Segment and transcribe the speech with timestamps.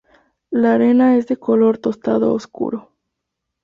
[0.49, 2.89] La arena es de color tostado oscuro.